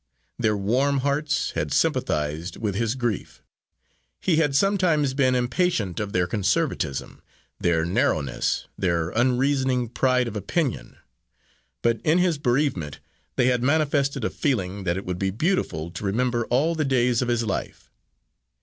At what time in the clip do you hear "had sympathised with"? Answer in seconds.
1.51-2.73